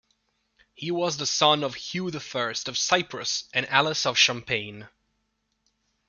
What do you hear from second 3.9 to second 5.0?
of Champagne.